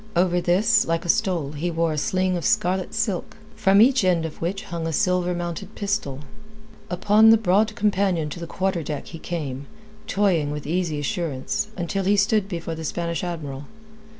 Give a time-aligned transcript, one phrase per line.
[0.15, 4.25] Over this, like a stole, he wore a sling of scarlet silk, from each end
[4.25, 6.21] of which hung a silver mounted pistol.
[6.89, 9.67] Up the broad companion to the quarter deck he came,
[10.07, 13.67] toying with easy assurance, until he stood before the Spanish Admiral.